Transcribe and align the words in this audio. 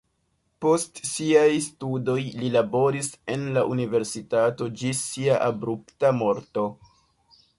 Post 0.65 1.01
siaj 1.07 1.43
studoj 1.65 2.15
li 2.39 2.49
laboris 2.55 3.11
en 3.35 3.45
la 3.57 3.65
universitato 3.75 4.69
ĝis 4.83 5.05
sia 5.13 5.39
abrupta 5.51 6.15
morto. 6.23 6.65